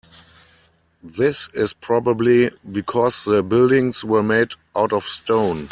[1.03, 5.69] This is probably because the buildings were made out of stone.